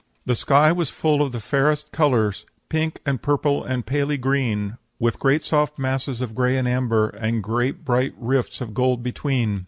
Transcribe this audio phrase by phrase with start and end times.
[0.25, 5.19] "'The sky was full of the fairest colors Pink and purple and paly green, With
[5.19, 9.59] great soft masses of gray and amber, And great bright rifts of gold between.